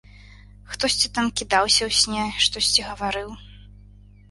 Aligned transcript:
Хтосьці 0.71 1.11
там 1.17 1.27
кідаўся 1.41 1.83
ў 1.89 1.99
сне, 2.01 2.25
штосьці 2.49 2.89
гаварыў. 2.89 3.29